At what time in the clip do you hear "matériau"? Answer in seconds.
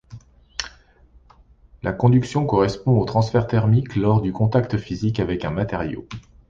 5.51-6.07